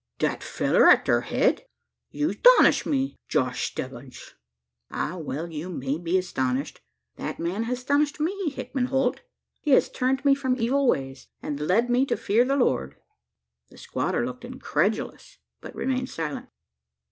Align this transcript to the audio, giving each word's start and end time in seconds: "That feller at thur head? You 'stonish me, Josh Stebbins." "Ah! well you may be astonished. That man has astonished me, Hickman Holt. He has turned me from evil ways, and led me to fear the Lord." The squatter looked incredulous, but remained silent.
"That 0.17 0.41
feller 0.41 0.89
at 0.89 1.05
thur 1.05 1.21
head? 1.21 1.63
You 2.09 2.33
'stonish 2.33 2.87
me, 2.87 3.17
Josh 3.29 3.67
Stebbins." 3.69 4.33
"Ah! 4.89 5.17
well 5.17 5.51
you 5.51 5.69
may 5.69 5.99
be 5.99 6.17
astonished. 6.17 6.81
That 7.17 7.37
man 7.37 7.65
has 7.65 7.77
astonished 7.77 8.19
me, 8.19 8.49
Hickman 8.49 8.85
Holt. 8.87 9.21
He 9.61 9.69
has 9.73 9.89
turned 9.91 10.25
me 10.25 10.33
from 10.33 10.59
evil 10.59 10.87
ways, 10.87 11.27
and 11.43 11.59
led 11.59 11.87
me 11.91 12.07
to 12.07 12.17
fear 12.17 12.43
the 12.43 12.55
Lord." 12.55 12.95
The 13.69 13.77
squatter 13.77 14.25
looked 14.25 14.43
incredulous, 14.43 15.37
but 15.59 15.75
remained 15.75 16.09
silent. 16.09 16.49